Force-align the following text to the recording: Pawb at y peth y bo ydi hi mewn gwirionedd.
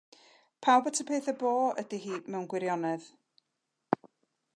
Pawb 0.67 0.87
at 0.91 1.01
y 1.03 1.03
peth 1.09 1.27
y 1.33 1.35
bo 1.43 1.51
ydi 1.81 1.99
hi 2.05 2.17
mewn 2.37 2.47
gwirionedd. 2.55 3.05